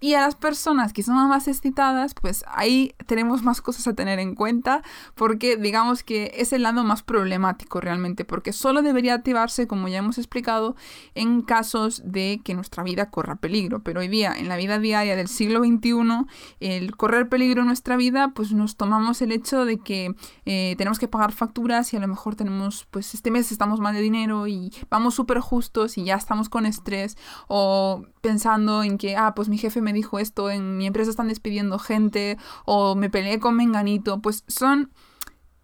Y 0.00 0.14
a 0.14 0.20
las 0.20 0.36
personas 0.36 0.92
que 0.92 1.02
son 1.02 1.16
más 1.28 1.48
excitadas, 1.48 2.14
pues 2.14 2.44
ahí 2.48 2.94
tenemos 3.06 3.42
más 3.42 3.60
cosas 3.60 3.88
a 3.88 3.94
tener 3.94 4.20
en 4.20 4.36
cuenta 4.36 4.82
porque 5.14 5.56
digamos 5.56 6.04
que 6.04 6.32
es 6.36 6.52
el 6.52 6.62
lado 6.62 6.84
más 6.84 7.02
problemático 7.02 7.80
realmente, 7.80 8.24
porque 8.24 8.52
solo 8.52 8.82
debería 8.82 9.14
activarse, 9.14 9.66
como 9.66 9.88
ya 9.88 9.98
hemos 9.98 10.18
explicado, 10.18 10.76
en 11.14 11.42
casos 11.42 12.02
de 12.04 12.40
que 12.44 12.54
nuestra 12.54 12.84
vida 12.84 13.10
corra 13.10 13.36
peligro. 13.36 13.82
Pero 13.82 14.00
hoy 14.00 14.08
día, 14.08 14.34
en 14.36 14.48
la 14.48 14.56
vida 14.56 14.78
diaria 14.78 15.16
del 15.16 15.28
siglo 15.28 15.64
XXI, 15.64 16.26
el 16.60 16.96
correr 16.96 17.28
peligro 17.28 17.62
en 17.62 17.66
nuestra 17.66 17.96
vida, 17.96 18.32
pues 18.34 18.52
nos 18.52 18.76
tomamos 18.76 19.20
el 19.22 19.32
hecho 19.32 19.64
de 19.64 19.78
que 19.78 20.14
eh, 20.44 20.74
tenemos 20.78 20.98
que 20.98 21.08
pagar 21.08 21.32
facturas 21.32 21.92
y 21.92 21.96
a 21.96 22.00
lo 22.00 22.08
mejor 22.08 22.36
tenemos, 22.36 22.86
pues 22.90 23.14
este 23.14 23.30
mes 23.30 23.50
estamos 23.50 23.80
mal 23.80 23.94
de 23.94 24.00
dinero 24.00 24.46
y 24.46 24.72
vamos 24.90 25.14
súper 25.14 25.40
justos 25.40 25.98
y 25.98 26.04
ya 26.04 26.14
estamos 26.14 26.48
con 26.48 26.66
estrés 26.66 27.16
o 27.48 28.04
pensando 28.20 28.82
en 28.82 28.98
que, 28.98 29.16
ah, 29.16 29.34
pues 29.34 29.48
mi 29.48 29.58
jefe 29.58 29.80
me 29.80 29.87
dijo 29.92 30.18
esto, 30.18 30.50
en 30.50 30.76
mi 30.76 30.86
empresa 30.86 31.10
están 31.10 31.28
despidiendo 31.28 31.78
gente 31.78 32.38
o 32.64 32.94
me 32.94 33.10
peleé 33.10 33.40
con 33.40 33.56
Menganito, 33.56 34.20
pues 34.20 34.44
son 34.46 34.90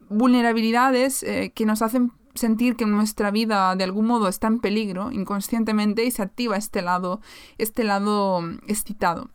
vulnerabilidades 0.08 1.22
eh, 1.22 1.52
que 1.54 1.66
nos 1.66 1.82
hacen 1.82 2.12
sentir 2.34 2.76
que 2.76 2.86
nuestra 2.86 3.30
vida 3.30 3.74
de 3.76 3.84
algún 3.84 4.06
modo 4.06 4.28
está 4.28 4.48
en 4.48 4.60
peligro 4.60 5.12
inconscientemente 5.12 6.04
y 6.04 6.10
se 6.10 6.22
activa 6.22 6.56
este 6.56 6.82
lado, 6.82 7.20
este 7.58 7.84
lado 7.84 8.42
mm, 8.42 8.58
excitado. 8.66 9.30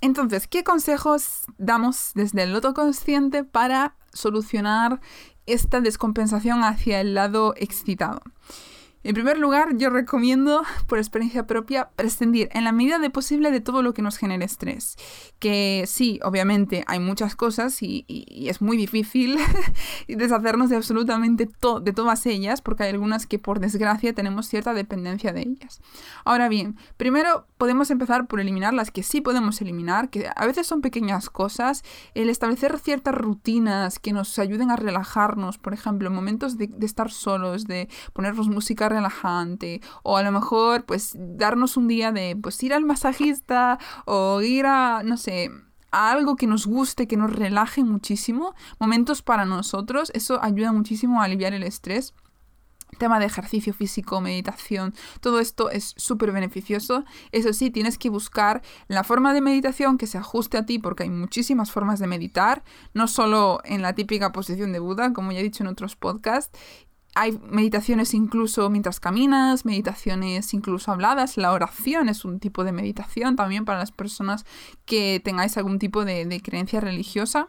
Entonces, 0.00 0.46
¿qué 0.46 0.64
consejos 0.64 1.46
damos 1.56 2.12
desde 2.14 2.42
el 2.42 2.52
loto 2.52 2.74
consciente 2.74 3.44
para 3.44 3.96
solucionar 4.12 5.00
esta 5.46 5.80
descompensación 5.80 6.62
hacia 6.62 7.00
el 7.00 7.14
lado 7.14 7.54
excitado? 7.56 8.20
En 9.04 9.12
primer 9.12 9.38
lugar, 9.38 9.76
yo 9.76 9.90
recomiendo, 9.90 10.62
por 10.86 10.98
experiencia 10.98 11.46
propia, 11.46 11.90
prescindir 11.94 12.48
en 12.52 12.64
la 12.64 12.72
medida 12.72 12.98
de 12.98 13.10
posible 13.10 13.50
de 13.50 13.60
todo 13.60 13.82
lo 13.82 13.92
que 13.92 14.00
nos 14.00 14.16
genere 14.16 14.46
estrés. 14.46 14.96
Que 15.38 15.84
sí, 15.86 16.20
obviamente 16.22 16.84
hay 16.86 17.00
muchas 17.00 17.36
cosas 17.36 17.82
y, 17.82 18.06
es 18.48 18.62
muy 18.62 18.78
difícil 18.78 19.38
deshacernos 20.08 20.70
de 20.70 20.76
absolutamente 20.76 21.46
de 21.46 21.92
todas 21.92 22.24
ellas, 22.24 22.62
porque 22.62 22.84
hay 22.84 22.90
algunas 22.90 23.26
que 23.26 23.38
por 23.38 23.60
desgracia 23.60 24.14
tenemos 24.14 24.48
cierta 24.48 24.72
dependencia 24.72 25.34
de 25.34 25.42
ellas. 25.42 25.82
Ahora 26.24 26.48
bien, 26.48 26.78
primero 26.96 27.46
podemos 27.58 27.90
empezar 27.90 28.26
por 28.26 28.40
eliminar 28.40 28.72
las 28.72 28.90
que 28.90 29.02
sí 29.02 29.20
podemos 29.20 29.60
eliminar, 29.60 30.08
que 30.08 30.30
a 30.34 30.46
veces 30.46 30.66
son 30.66 30.80
pequeñas 30.80 31.28
cosas, 31.28 31.84
el 32.14 32.30
establecer 32.30 32.78
ciertas 32.78 33.14
rutinas 33.14 33.98
que 33.98 34.14
nos 34.14 34.38
ayuden 34.38 34.70
a 34.70 34.76
relajarnos, 34.76 35.58
por 35.58 35.74
ejemplo, 35.74 36.08
en 36.08 36.14
momentos 36.14 36.56
de, 36.56 36.68
de 36.68 36.86
estar 36.86 37.10
solos, 37.10 37.66
de 37.66 37.90
ponernos 38.14 38.48
música 38.48 38.88
relajante. 38.94 39.80
O 40.02 40.16
a 40.16 40.22
lo 40.22 40.32
mejor 40.32 40.84
pues 40.84 41.12
darnos 41.16 41.76
un 41.76 41.88
día 41.88 42.12
de 42.12 42.36
pues 42.40 42.62
ir 42.62 42.72
al 42.72 42.84
masajista 42.84 43.78
o 44.06 44.40
ir 44.40 44.66
a 44.66 45.02
no 45.04 45.16
sé 45.16 45.50
a 45.94 46.10
algo 46.10 46.34
que 46.34 46.48
nos 46.48 46.66
guste, 46.66 47.06
que 47.06 47.16
nos 47.16 47.32
relaje 47.32 47.84
muchísimo, 47.84 48.54
momentos 48.80 49.22
para 49.22 49.44
nosotros, 49.44 50.10
eso 50.12 50.42
ayuda 50.42 50.72
muchísimo 50.72 51.20
a 51.20 51.24
aliviar 51.24 51.52
el 51.52 51.62
estrés. 51.62 52.14
Tema 52.98 53.18
de 53.18 53.26
ejercicio 53.26 53.72
físico, 53.74 54.20
meditación, 54.20 54.94
todo 55.20 55.40
esto 55.40 55.70
es 55.70 55.94
súper 55.96 56.30
beneficioso. 56.30 57.04
Eso 57.32 57.52
sí, 57.52 57.70
tienes 57.70 57.98
que 57.98 58.08
buscar 58.08 58.62
la 58.86 59.02
forma 59.02 59.34
de 59.34 59.40
meditación 59.40 59.98
que 59.98 60.06
se 60.06 60.18
ajuste 60.18 60.58
a 60.58 60.66
ti 60.66 60.78
porque 60.78 61.04
hay 61.04 61.10
muchísimas 61.10 61.72
formas 61.72 61.98
de 61.98 62.06
meditar, 62.06 62.62
no 62.92 63.08
solo 63.08 63.60
en 63.64 63.82
la 63.82 63.94
típica 63.94 64.30
posición 64.30 64.72
de 64.72 64.78
Buda, 64.78 65.12
como 65.12 65.32
ya 65.32 65.40
he 65.40 65.42
dicho 65.42 65.64
en 65.64 65.68
otros 65.68 65.96
podcasts, 65.96 66.56
hay 67.14 67.38
meditaciones 67.48 68.12
incluso 68.12 68.68
mientras 68.70 68.98
caminas, 68.98 69.64
meditaciones 69.64 70.52
incluso 70.52 70.90
habladas. 70.90 71.36
La 71.36 71.52
oración 71.52 72.08
es 72.08 72.24
un 72.24 72.40
tipo 72.40 72.64
de 72.64 72.72
meditación 72.72 73.36
también 73.36 73.64
para 73.64 73.78
las 73.78 73.92
personas 73.92 74.44
que 74.84 75.20
tengáis 75.24 75.56
algún 75.56 75.78
tipo 75.78 76.04
de, 76.04 76.40
creencia 76.42 76.80
religiosa. 76.80 77.48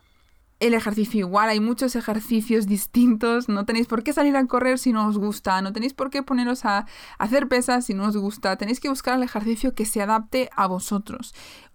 El 0.60 0.74
ejercicio 0.74 1.20
igual, 1.20 1.50
hay 1.50 1.60
muchos 1.60 1.96
ejercicios 1.98 2.66
distintos, 2.66 3.50
no 3.50 3.66
tenéis 3.66 3.88
por 3.88 4.04
qué 4.04 4.14
salir 4.14 4.38
a 4.38 4.46
correr 4.46 4.80
si 4.80 4.94
no 4.94 5.08
os 5.08 5.18
gusta, 5.18 5.62
no 5.62 5.74
tenéis 5.74 5.94
por 5.94 6.10
qué 6.10 6.24
poneros 6.24 6.64
a 6.64 6.86
hacer 7.18 7.50
pesas 7.50 7.86
si 7.86 7.94
no 7.94 8.08
os 8.08 8.16
gusta, 8.16 8.56
tenéis 8.56 8.80
que 8.80 8.88
buscar 8.88 9.18
el 9.18 9.24
ejercicio 9.24 9.76
que 9.76 9.86
se 9.86 10.02
adapte 10.02 10.50
a 10.56 10.68
vosotros 10.68 11.34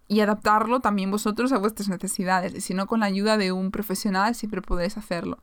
y 0.09 0.21
adaptarlo 0.21 0.81
también 0.81 1.11
vosotros 1.11 1.53
a 1.53 1.59
vuestras 1.59 1.91
necesidades, 1.91 2.65
si 2.65 2.73
no 2.73 2.87
con 2.87 3.01
la 3.01 3.07
ayuda 3.07 3.37
de 3.37 3.53
un 3.53 3.71
profesional 3.71 4.35
siempre 4.35 4.63
podéis 4.63 4.97
hacerlo. 4.97 5.43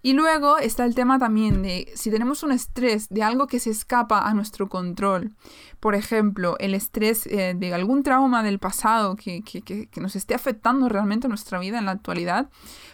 Y 0.00 0.12
luego 0.12 0.58
está 0.58 0.84
el 0.84 0.94
tema 0.94 1.18
también 1.18 1.62
de 1.62 1.90
si 1.94 2.10
tenemos 2.10 2.42
un 2.42 2.52
estrés 2.52 3.08
de 3.08 3.22
algo 3.22 3.48
que 3.48 3.58
se 3.58 3.70
escapa 3.70 4.28
a 4.28 4.34
nuestro 4.34 4.68
control, 4.68 5.34
por 5.80 5.94
ejemplo, 5.94 6.56
el 6.60 6.74
estrés 6.74 7.26
eh, 7.26 7.54
de 7.56 7.74
algún 7.74 8.02
trauma 8.02 8.42
del 8.42 8.58
pasado 8.58 9.16
que, 9.16 9.42
que, 9.42 9.88
nos 10.00 10.14
esté 10.14 10.34
afectando 10.34 10.88
realmente 10.88 11.28
nuestra 11.28 11.58
vida 11.58 11.78
en 11.78 11.86
la 11.86 11.92
actualidad, 11.92 12.48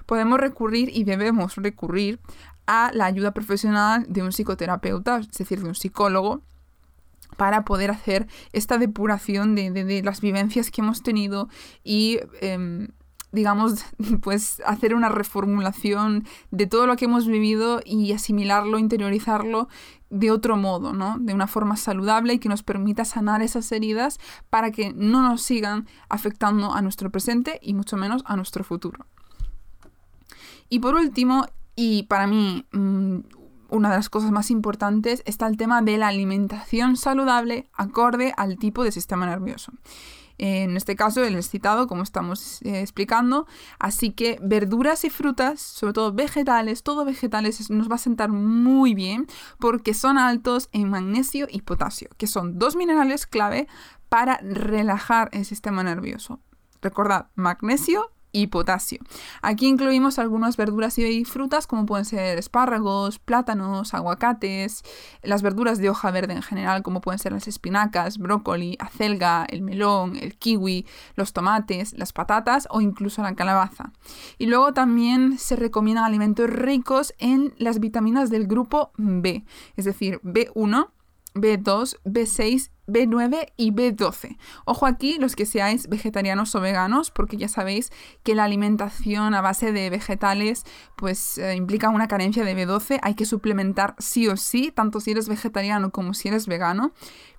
podemos 0.06 0.40
recurrir 0.40 0.90
y 0.94 1.04
debemos 1.04 1.56
recurrir 1.56 2.20
a 2.66 2.90
la 2.94 3.04
ayuda 3.04 3.32
profesional 3.32 4.06
de 4.08 4.22
un 4.22 4.32
psicoterapeuta, 4.32 5.18
es 5.18 5.30
decir, 5.30 5.60
de 5.60 5.68
un 5.68 5.74
psicólogo, 5.74 6.42
para 7.36 7.64
poder 7.64 7.90
hacer 7.90 8.26
esta 8.52 8.78
depuración 8.78 9.54
de, 9.54 9.70
de, 9.70 10.02
las 10.02 10.20
vivencias 10.20 10.70
que 10.70 10.80
hemos 10.80 11.02
tenido 11.02 11.48
y 11.82 12.20
em, 12.40 12.88
digamos, 13.34 13.84
pues 14.22 14.62
hacer 14.64 14.94
una 14.94 15.08
reformulación 15.08 16.24
de 16.50 16.66
todo 16.66 16.86
lo 16.86 16.96
que 16.96 17.04
hemos 17.04 17.26
vivido 17.26 17.80
y 17.84 18.12
asimilarlo, 18.12 18.78
interiorizarlo 18.78 19.68
de 20.10 20.30
otro 20.30 20.56
modo, 20.56 20.92
¿no? 20.92 21.18
De 21.18 21.34
una 21.34 21.48
forma 21.48 21.76
saludable 21.76 22.34
y 22.34 22.38
que 22.38 22.48
nos 22.48 22.62
permita 22.62 23.04
sanar 23.04 23.42
esas 23.42 23.70
heridas 23.72 24.20
para 24.48 24.70
que 24.70 24.92
no 24.92 25.22
nos 25.22 25.42
sigan 25.42 25.88
afectando 26.08 26.72
a 26.72 26.82
nuestro 26.82 27.10
presente 27.10 27.58
y 27.60 27.74
mucho 27.74 27.96
menos 27.96 28.22
a 28.26 28.36
nuestro 28.36 28.62
futuro. 28.62 29.06
Y 30.68 30.78
por 30.78 30.94
último, 30.94 31.46
y 31.74 32.04
para 32.04 32.26
mí 32.26 32.64
mm, 32.72 33.18
una 33.70 33.90
de 33.90 33.96
las 33.96 34.08
cosas 34.08 34.30
más 34.30 34.50
importantes, 34.50 35.22
está 35.26 35.48
el 35.48 35.56
tema 35.56 35.82
de 35.82 35.98
la 35.98 36.08
alimentación 36.08 36.96
saludable 36.96 37.68
acorde 37.74 38.32
al 38.36 38.56
tipo 38.56 38.84
de 38.84 38.92
sistema 38.92 39.26
nervioso 39.26 39.72
en 40.38 40.76
este 40.76 40.96
caso 40.96 41.22
el 41.22 41.36
excitado, 41.36 41.86
como 41.86 42.02
estamos 42.02 42.60
eh, 42.62 42.80
explicando. 42.80 43.46
Así 43.78 44.10
que 44.10 44.38
verduras 44.42 45.04
y 45.04 45.10
frutas, 45.10 45.60
sobre 45.60 45.92
todo 45.92 46.12
vegetales, 46.12 46.82
todo 46.82 47.04
vegetales 47.04 47.70
nos 47.70 47.90
va 47.90 47.96
a 47.96 47.98
sentar 47.98 48.30
muy 48.30 48.94
bien 48.94 49.26
porque 49.58 49.94
son 49.94 50.18
altos 50.18 50.68
en 50.72 50.90
magnesio 50.90 51.46
y 51.50 51.62
potasio, 51.62 52.08
que 52.16 52.26
son 52.26 52.58
dos 52.58 52.76
minerales 52.76 53.26
clave 53.26 53.68
para 54.08 54.38
relajar 54.42 55.28
el 55.32 55.44
sistema 55.44 55.82
nervioso. 55.82 56.40
Recordad, 56.82 57.28
magnesio 57.34 58.13
y 58.34 58.48
potasio. 58.48 58.98
Aquí 59.40 59.68
incluimos 59.68 60.18
algunas 60.18 60.58
verduras 60.58 60.98
y 60.98 61.24
frutas 61.24 61.66
como 61.66 61.86
pueden 61.86 62.04
ser 62.04 62.36
espárragos, 62.36 63.18
plátanos, 63.20 63.94
aguacates, 63.94 64.82
las 65.22 65.40
verduras 65.40 65.78
de 65.78 65.88
hoja 65.88 66.10
verde 66.10 66.34
en 66.34 66.42
general 66.42 66.82
como 66.82 67.00
pueden 67.00 67.20
ser 67.20 67.32
las 67.32 67.46
espinacas, 67.48 68.18
brócoli, 68.18 68.76
acelga, 68.80 69.46
el 69.48 69.62
melón, 69.62 70.16
el 70.16 70.36
kiwi, 70.36 70.84
los 71.14 71.32
tomates, 71.32 71.94
las 71.94 72.12
patatas 72.12 72.66
o 72.70 72.80
incluso 72.80 73.22
la 73.22 73.36
calabaza. 73.36 73.92
Y 74.36 74.46
luego 74.46 74.74
también 74.74 75.38
se 75.38 75.54
recomiendan 75.54 76.04
alimentos 76.04 76.50
ricos 76.50 77.14
en 77.18 77.54
las 77.56 77.78
vitaminas 77.78 78.30
del 78.30 78.48
grupo 78.48 78.90
B, 78.96 79.44
es 79.76 79.84
decir, 79.84 80.20
B1, 80.22 80.88
B2, 81.34 81.98
B6, 82.04 82.70
B9 82.86 83.52
y 83.56 83.72
B12. 83.72 84.36
Ojo 84.64 84.86
aquí 84.86 85.18
los 85.18 85.36
que 85.36 85.46
seáis 85.46 85.88
vegetarianos 85.88 86.54
o 86.54 86.60
veganos, 86.60 87.10
porque 87.10 87.36
ya 87.36 87.48
sabéis 87.48 87.90
que 88.22 88.34
la 88.34 88.44
alimentación 88.44 89.34
a 89.34 89.40
base 89.40 89.72
de 89.72 89.90
vegetales 89.90 90.64
pues 90.96 91.38
eh, 91.38 91.54
implica 91.54 91.88
una 91.88 92.08
carencia 92.08 92.44
de 92.44 92.56
B12, 92.56 92.98
hay 93.02 93.14
que 93.14 93.26
suplementar 93.26 93.94
sí 93.98 94.28
o 94.28 94.36
sí, 94.36 94.72
tanto 94.74 95.00
si 95.00 95.12
eres 95.12 95.28
vegetariano 95.28 95.90
como 95.90 96.14
si 96.14 96.28
eres 96.28 96.46
vegano, 96.46 96.92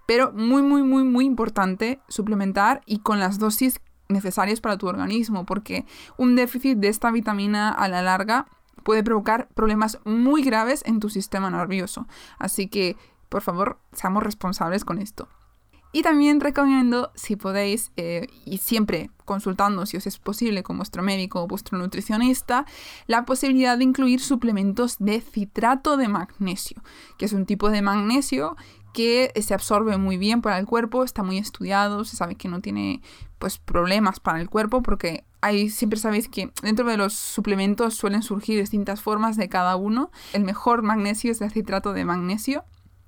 pero 0.05 0.31
muy 0.33 0.61
muy 0.61 0.83
muy 0.83 1.03
muy 1.03 1.25
importante 1.25 1.99
suplementar 2.07 2.81
y 2.85 2.99
con 2.99 3.19
las 3.19 3.39
dosis 3.39 3.79
necesarias 4.07 4.61
para 4.61 4.77
tu 4.77 4.87
organismo, 4.87 5.45
porque 5.45 5.85
un 6.17 6.35
déficit 6.35 6.77
de 6.77 6.89
esta 6.89 7.11
vitamina 7.11 7.69
a 7.69 7.87
la 7.87 8.01
larga 8.01 8.47
puede 8.83 9.03
provocar 9.03 9.47
problemas 9.55 9.99
muy 10.05 10.43
graves 10.43 10.83
en 10.85 10.99
tu 10.99 11.09
sistema 11.09 11.49
nervioso. 11.49 12.07
Así 12.37 12.67
que 12.67 12.97
por 13.29 13.41
favor, 13.41 13.79
seamos 13.91 14.23
responsables 14.23 14.85
con 14.85 14.99
esto. 14.99 15.27
Y 15.95 16.01
también 16.01 16.41
recomiendo, 16.41 17.13
si 17.15 17.37
podéis, 17.37 17.93
eh, 17.95 18.27
y 18.43 18.57
siempre 18.57 19.11
consultando 19.23 19.85
si 19.85 19.95
os 19.95 20.05
es 20.05 20.19
posible 20.19 20.61
con 20.61 20.75
vuestro 20.75 21.01
médico 21.01 21.41
o 21.41 21.47
vuestro 21.47 21.77
nutricionista, 21.77 22.65
la 23.07 23.23
posibilidad 23.23 23.77
de 23.77 23.85
incluir 23.85 24.19
suplementos 24.19 24.97
de 24.99 25.21
citrato 25.21 25.95
de 25.95 26.09
magnesio, 26.09 26.83
que 27.17 27.23
es 27.23 27.31
un 27.31 27.45
tipo 27.45 27.69
de 27.69 27.81
magnesio 27.81 28.57
que 28.93 29.31
se 29.41 29.53
absorbe 29.53 29.97
muy 29.97 30.17
bien 30.17 30.41
para 30.41 30.59
el 30.59 30.65
cuerpo, 30.65 31.05
está 31.05 31.23
muy 31.23 31.37
estudiado, 31.37 32.03
se 32.03 32.17
sabe 32.17 32.35
que 32.35 32.49
no 32.49 32.59
tiene 32.59 33.01
pues 33.39 33.57
problemas 33.57 34.19
para 34.19 34.41
el 34.41 34.49
cuerpo 34.49 34.81
porque 34.81 35.23
hay 35.39 35.69
siempre 35.69 35.97
sabéis 35.97 36.27
que 36.27 36.51
dentro 36.61 36.85
de 36.89 36.97
los 36.97 37.13
suplementos 37.13 37.93
suelen 37.93 38.21
surgir 38.21 38.59
distintas 38.59 39.01
formas 39.01 39.37
de 39.37 39.47
cada 39.47 39.77
uno. 39.77 40.11
El 40.33 40.43
mejor 40.43 40.81
magnesio 40.81 41.31
es 41.31 41.39
el 41.39 41.51
citrato 41.51 41.93
de 41.93 42.03
magnesio 42.03 42.65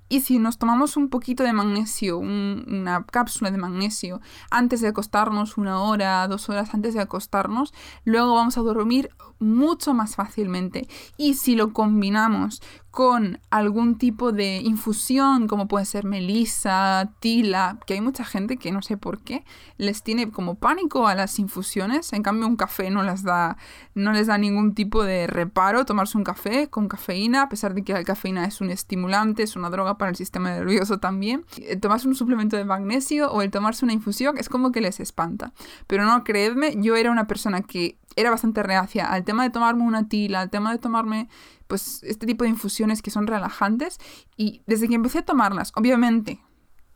y 0.08 0.20
si 0.20 0.38
nos 0.38 0.58
tomamos 0.58 0.96
un 0.96 1.08
poquito 1.08 1.42
de 1.42 1.52
magnesio, 1.52 2.18
una 2.18 3.04
cápsula 3.04 3.50
de 3.50 3.58
magnesio, 3.58 4.20
antes 4.50 4.80
de 4.80 4.88
acostarnos, 4.88 5.56
una 5.58 5.80
hora, 5.82 6.26
dos 6.28 6.48
horas 6.48 6.74
antes 6.74 6.94
de 6.94 7.00
acostarnos, 7.00 7.74
luego 8.04 8.34
vamos 8.34 8.56
a 8.58 8.62
dormir 8.62 9.10
mucho 9.38 9.94
más 9.94 10.16
fácilmente. 10.16 10.88
Y 11.16 11.34
si 11.34 11.54
lo 11.54 11.72
combinamos 11.72 12.62
con 12.98 13.38
algún 13.50 13.96
tipo 13.96 14.32
de 14.32 14.56
infusión, 14.56 15.46
como 15.46 15.68
puede 15.68 15.84
ser 15.84 16.04
melisa, 16.04 17.12
tila, 17.20 17.78
que 17.86 17.94
hay 17.94 18.00
mucha 18.00 18.24
gente 18.24 18.56
que 18.56 18.72
no 18.72 18.82
sé 18.82 18.96
por 18.96 19.20
qué 19.20 19.44
les 19.76 20.02
tiene 20.02 20.32
como 20.32 20.56
pánico 20.56 21.06
a 21.06 21.14
las 21.14 21.38
infusiones, 21.38 22.12
en 22.12 22.24
cambio 22.24 22.48
un 22.48 22.56
café 22.56 22.90
no 22.90 23.04
les 23.04 23.22
da, 23.22 23.56
no 23.94 24.10
les 24.10 24.26
da 24.26 24.36
ningún 24.36 24.74
tipo 24.74 25.04
de 25.04 25.28
reparo 25.28 25.84
tomarse 25.84 26.18
un 26.18 26.24
café 26.24 26.70
con 26.70 26.88
cafeína, 26.88 27.42
a 27.42 27.48
pesar 27.48 27.72
de 27.72 27.84
que 27.84 27.92
la 27.92 28.02
cafeína 28.02 28.44
es 28.46 28.60
un 28.60 28.70
estimulante, 28.70 29.44
es 29.44 29.54
una 29.54 29.70
droga 29.70 29.96
para 29.96 30.10
el 30.10 30.16
sistema 30.16 30.50
nervioso 30.50 30.98
también. 30.98 31.44
Eh, 31.58 31.76
tomarse 31.76 32.08
un 32.08 32.16
suplemento 32.16 32.56
de 32.56 32.64
magnesio 32.64 33.30
o 33.30 33.42
el 33.42 33.52
tomarse 33.52 33.84
una 33.84 33.94
infusión 33.94 34.38
es 34.38 34.48
como 34.48 34.72
que 34.72 34.80
les 34.80 34.98
espanta. 34.98 35.52
Pero 35.86 36.04
no, 36.04 36.24
creedme, 36.24 36.74
yo 36.78 36.96
era 36.96 37.12
una 37.12 37.28
persona 37.28 37.62
que 37.62 37.96
era 38.16 38.30
bastante 38.30 38.64
reacia 38.64 39.06
al 39.06 39.22
tema 39.22 39.44
de 39.44 39.50
tomarme 39.50 39.84
una 39.84 40.08
tila, 40.08 40.40
al 40.40 40.50
tema 40.50 40.72
de 40.72 40.78
tomarme 40.78 41.28
pues 41.68 42.02
este 42.02 42.26
tipo 42.26 42.44
de 42.44 42.50
infusiones 42.50 43.02
que 43.02 43.10
son 43.10 43.26
relajantes 43.26 43.98
y 44.36 44.62
desde 44.66 44.88
que 44.88 44.96
empecé 44.96 45.20
a 45.20 45.24
tomarlas, 45.24 45.72
obviamente 45.76 46.40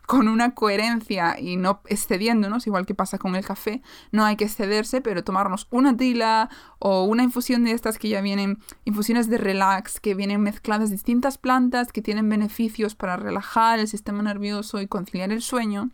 con 0.06 0.28
una 0.28 0.54
coherencia 0.54 1.38
y 1.38 1.56
no 1.56 1.80
excediéndonos, 1.86 2.66
igual 2.66 2.86
que 2.86 2.94
pasa 2.94 3.18
con 3.18 3.34
el 3.36 3.44
café, 3.44 3.82
no 4.10 4.24
hay 4.24 4.36
que 4.36 4.44
excederse, 4.44 5.00
pero 5.00 5.24
tomarnos 5.24 5.68
una 5.70 5.96
tila 5.96 6.50
o 6.78 7.04
una 7.04 7.22
infusión 7.22 7.64
de 7.64 7.72
estas 7.72 7.98
que 7.98 8.08
ya 8.08 8.20
vienen, 8.20 8.58
infusiones 8.84 9.30
de 9.30 9.38
relax, 9.38 10.00
que 10.00 10.14
vienen 10.14 10.42
mezcladas 10.42 10.90
distintas 10.90 11.38
plantas, 11.38 11.92
que 11.92 12.02
tienen 12.02 12.28
beneficios 12.28 12.94
para 12.94 13.16
relajar 13.16 13.78
el 13.78 13.88
sistema 13.88 14.22
nervioso 14.22 14.80
y 14.80 14.88
conciliar 14.88 15.30
el 15.32 15.40
sueño, 15.40 15.90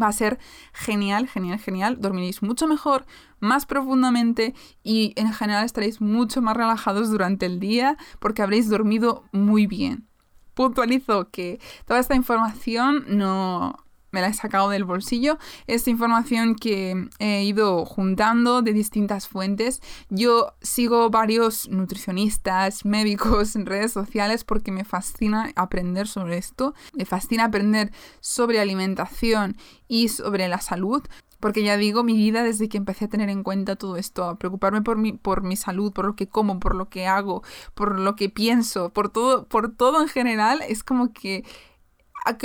Va 0.00 0.08
a 0.08 0.12
ser 0.12 0.38
genial, 0.72 1.28
genial, 1.28 1.58
genial. 1.58 2.00
Dormiréis 2.00 2.42
mucho 2.42 2.66
mejor, 2.66 3.06
más 3.40 3.66
profundamente 3.66 4.54
y 4.82 5.12
en 5.16 5.32
general 5.32 5.64
estaréis 5.64 6.00
mucho 6.00 6.42
más 6.42 6.56
relajados 6.56 7.10
durante 7.10 7.46
el 7.46 7.60
día 7.60 7.96
porque 8.18 8.42
habréis 8.42 8.68
dormido 8.68 9.24
muy 9.32 9.66
bien. 9.66 10.06
Puntualizo 10.54 11.30
que 11.30 11.60
toda 11.84 11.98
esta 11.98 12.14
información 12.14 13.04
no, 13.08 13.83
me 14.14 14.20
la 14.20 14.28
he 14.28 14.34
sacado 14.34 14.70
del 14.70 14.84
bolsillo. 14.84 15.38
Esta 15.66 15.90
información 15.90 16.54
que 16.54 17.08
he 17.18 17.42
ido 17.42 17.84
juntando 17.84 18.62
de 18.62 18.72
distintas 18.72 19.26
fuentes. 19.26 19.82
Yo 20.08 20.54
sigo 20.62 21.10
varios 21.10 21.68
nutricionistas, 21.68 22.84
médicos 22.84 23.56
en 23.56 23.66
redes 23.66 23.92
sociales 23.92 24.44
porque 24.44 24.70
me 24.70 24.84
fascina 24.84 25.50
aprender 25.56 26.06
sobre 26.06 26.38
esto. 26.38 26.74
Me 26.94 27.04
fascina 27.04 27.46
aprender 27.46 27.90
sobre 28.20 28.60
alimentación 28.60 29.56
y 29.88 30.08
sobre 30.08 30.46
la 30.48 30.60
salud. 30.60 31.02
Porque 31.40 31.64
ya 31.64 31.76
digo, 31.76 32.04
mi 32.04 32.14
vida 32.14 32.42
desde 32.42 32.68
que 32.68 32.78
empecé 32.78 33.04
a 33.04 33.08
tener 33.08 33.28
en 33.28 33.42
cuenta 33.42 33.76
todo 33.76 33.96
esto, 33.96 34.24
a 34.24 34.38
preocuparme 34.38 34.80
por 34.80 34.96
mi, 34.96 35.12
por 35.12 35.42
mi 35.42 35.56
salud, 35.56 35.92
por 35.92 36.06
lo 36.06 36.16
que 36.16 36.26
como, 36.28 36.58
por 36.58 36.74
lo 36.74 36.88
que 36.88 37.06
hago, 37.06 37.42
por 37.74 37.98
lo 37.98 38.16
que 38.16 38.30
pienso, 38.30 38.90
por 38.90 39.10
todo, 39.10 39.44
por 39.46 39.74
todo 39.74 40.00
en 40.00 40.08
general, 40.08 40.62
es 40.66 40.82
como 40.82 41.12
que 41.12 41.44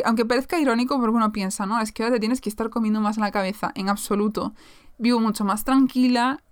aunque 0.05 0.25
parezca 0.25 0.59
irónico 0.59 0.99
porque 0.99 1.15
uno 1.15 1.31
piensa, 1.31 1.65
¿no? 1.65 1.79
Es 1.81 1.91
que 1.91 2.03
ahora 2.03 2.15
te 2.15 2.19
tienes 2.19 2.41
que 2.41 2.49
estar 2.49 2.69
comiendo 2.69 3.01
más 3.01 3.17
la 3.17 3.31
cabeza. 3.31 3.71
En 3.75 3.89
absoluto. 3.89 4.53
Vivo 4.97 5.19
mucho 5.19 5.45
más 5.45 5.63
tranquila, 5.63 6.43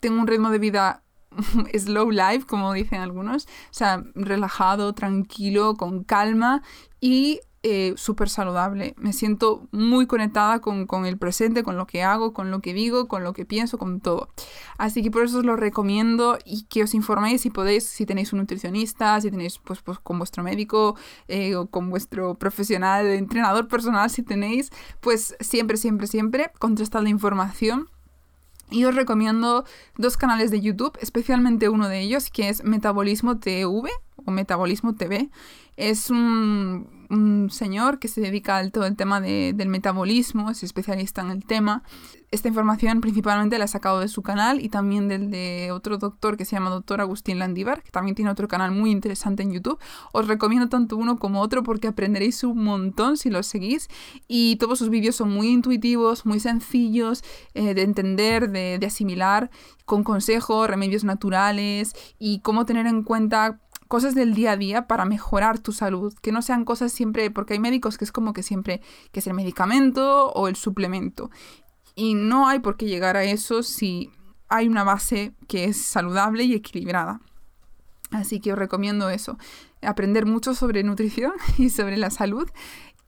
tengo 0.00 0.20
un 0.20 0.26
ritmo 0.26 0.50
de 0.50 0.58
vida 0.58 1.02
slow 1.78 2.10
life, 2.10 2.46
como 2.46 2.72
dicen 2.72 3.00
algunos. 3.00 3.46
O 3.46 3.74
sea, 3.74 4.02
relajado, 4.14 4.92
tranquilo, 4.92 5.76
con 5.76 6.04
calma 6.04 6.62
y 7.00 7.40
eh, 7.64 7.94
súper 7.96 8.28
saludable. 8.28 8.94
Me 8.96 9.12
siento 9.12 9.68
muy 9.70 10.06
conectada 10.06 10.60
con, 10.60 11.06
el 11.06 11.16
presente, 11.16 11.62
con 11.62 11.76
lo 11.76 11.86
que 11.86 12.02
hago, 12.02 12.32
con 12.32 12.50
lo 12.50 12.60
que 12.60 12.74
digo, 12.74 13.06
con 13.06 13.22
lo 13.22 13.32
que 13.32 13.44
pienso, 13.44 13.78
con 13.78 14.00
todo. 14.00 14.28
Así 14.78 15.00
que 15.00 15.12
por 15.12 15.22
eso 15.22 15.38
os 15.38 15.44
lo 15.44 15.54
recomiendo 15.54 16.38
y 16.44 16.64
que 16.64 16.82
os 16.82 16.92
informéis 16.92 17.42
si 17.42 17.50
podéis, 17.50 17.84
si 17.84 18.04
tenéis 18.04 18.32
un 18.32 18.40
nutricionista, 18.40 19.20
si 19.20 19.30
tenéis 19.30 19.60
pues, 19.60 19.80
pues 19.80 20.00
con 20.00 20.18
vuestro 20.18 20.42
médico 20.42 20.96
eh, 21.28 21.54
o 21.54 21.66
con 21.66 21.88
vuestro 21.88 22.34
profesional, 22.34 23.06
entrenador 23.06 23.68
personal, 23.68 24.10
si 24.10 24.24
tenéis, 24.24 24.70
pues 25.00 25.36
siempre, 25.38 25.76
siempre, 25.76 26.08
siempre 26.08 26.50
contrastad 26.58 27.02
la 27.02 27.10
información. 27.10 27.88
Y 28.70 28.86
os 28.86 28.94
recomiendo 28.94 29.64
dos 29.98 30.16
canales 30.16 30.50
de 30.50 30.60
YouTube, 30.60 30.98
especialmente 31.00 31.68
uno 31.68 31.88
de 31.88 32.00
ellos 32.00 32.30
que 32.30 32.48
es 32.48 32.64
Metabolismo 32.64 33.38
TV 33.38 33.90
o 34.24 34.30
Metabolismo 34.30 34.94
TV. 34.94 35.30
Es 35.76 36.10
un 36.10 37.01
un 37.12 37.50
señor 37.50 37.98
que 37.98 38.08
se 38.08 38.22
dedica 38.22 38.56
al 38.56 38.72
todo 38.72 38.86
el 38.86 38.96
tema 38.96 39.20
del 39.20 39.68
metabolismo, 39.68 40.50
es 40.50 40.62
especialista 40.62 41.20
en 41.20 41.30
el 41.30 41.44
tema. 41.44 41.82
Esta 42.30 42.48
información 42.48 43.02
principalmente 43.02 43.58
la 43.58 43.64
ha 43.64 43.68
sacado 43.68 44.00
de 44.00 44.08
su 44.08 44.22
canal 44.22 44.62
y 44.62 44.70
también 44.70 45.06
del 45.06 45.30
de 45.30 45.70
otro 45.70 45.98
doctor 45.98 46.38
que 46.38 46.46
se 46.46 46.56
llama 46.56 46.70
doctor 46.70 47.02
Agustín 47.02 47.38
Landívar, 47.38 47.82
que 47.82 47.90
también 47.90 48.14
tiene 48.14 48.30
otro 48.30 48.48
canal 48.48 48.70
muy 48.70 48.90
interesante 48.90 49.42
en 49.42 49.52
YouTube. 49.52 49.78
Os 50.12 50.26
recomiendo 50.26 50.70
tanto 50.70 50.96
uno 50.96 51.18
como 51.18 51.42
otro 51.42 51.62
porque 51.62 51.88
aprenderéis 51.88 52.42
un 52.44 52.64
montón 52.64 53.18
si 53.18 53.28
los 53.28 53.46
seguís 53.46 53.88
y 54.28 54.56
todos 54.56 54.78
sus 54.78 54.88
vídeos 54.88 55.14
son 55.14 55.28
muy 55.28 55.48
intuitivos, 55.48 56.24
muy 56.24 56.40
sencillos 56.40 57.22
eh, 57.52 57.74
de 57.74 57.82
entender, 57.82 58.50
de, 58.50 58.78
de 58.78 58.86
asimilar, 58.86 59.50
con 59.84 60.02
consejos, 60.02 60.66
remedios 60.68 61.04
naturales 61.04 61.94
y 62.18 62.40
cómo 62.40 62.64
tener 62.64 62.86
en 62.86 63.02
cuenta 63.02 63.60
cosas 63.92 64.14
del 64.14 64.32
día 64.32 64.52
a 64.52 64.56
día 64.56 64.86
para 64.86 65.04
mejorar 65.04 65.58
tu 65.58 65.70
salud, 65.70 66.14
que 66.22 66.32
no 66.32 66.40
sean 66.40 66.64
cosas 66.64 66.92
siempre, 66.92 67.30
porque 67.30 67.52
hay 67.52 67.58
médicos 67.58 67.98
que 67.98 68.06
es 68.06 68.10
como 68.10 68.32
que 68.32 68.42
siempre, 68.42 68.80
que 69.10 69.20
es 69.20 69.26
el 69.26 69.34
medicamento 69.34 70.30
o 70.30 70.48
el 70.48 70.56
suplemento. 70.56 71.30
Y 71.94 72.14
no 72.14 72.48
hay 72.48 72.60
por 72.60 72.78
qué 72.78 72.86
llegar 72.86 73.18
a 73.18 73.24
eso 73.24 73.62
si 73.62 74.10
hay 74.48 74.66
una 74.66 74.82
base 74.82 75.34
que 75.46 75.64
es 75.64 75.76
saludable 75.76 76.44
y 76.44 76.54
equilibrada. 76.54 77.20
Así 78.10 78.40
que 78.40 78.54
os 78.54 78.58
recomiendo 78.58 79.10
eso, 79.10 79.36
aprender 79.82 80.24
mucho 80.24 80.54
sobre 80.54 80.82
nutrición 80.84 81.32
y 81.58 81.68
sobre 81.68 81.98
la 81.98 82.08
salud 82.08 82.48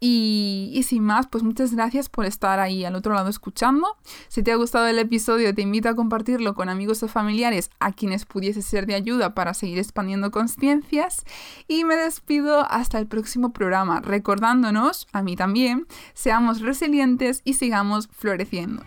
y, 0.07 0.83
sin 0.83 1.03
más, 1.03 1.29
pues 1.29 1.43
muchas 1.43 1.75
gracias 1.75 2.11
por 2.11 2.27
estar 2.27 2.61
ahí 2.61 2.85
al 2.85 2.95
otro 2.95 3.15
lado 3.15 3.31
escuchando. 3.31 3.97
Si 4.29 4.43
te 4.43 4.53
ha 4.53 4.57
gustado 4.57 4.87
el 4.87 4.99
episodio, 4.99 5.55
te 5.55 5.63
invito 5.63 5.89
a 5.89 5.95
compartirlo 5.95 6.55
con 6.55 6.69
amigos 6.69 7.03
o 7.03 7.09
familiares 7.09 7.71
a 7.81 7.91
quienes 7.91 8.27
pudiese 8.27 8.61
ser 8.61 8.85
de 8.85 8.97
ayuda 8.97 9.35
para 9.35 9.55
seguir 9.55 9.79
expandiendo 9.79 10.31
conciencias. 10.31 11.25
Y 11.69 11.85
me 11.85 11.97
despido 11.97 12.71
hasta 12.71 12.99
el 12.99 13.07
próximo 13.07 13.55
programa, 13.55 14.01
recordándonos, 14.01 15.07
a 15.13 15.23
mí 15.23 15.37
también, 15.37 15.87
seamos 16.13 16.61
resilientes 16.61 17.41
y 17.43 17.55
sigamos 17.55 18.09
floreciendo. 18.09 18.83